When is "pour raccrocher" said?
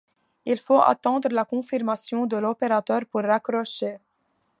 3.05-3.99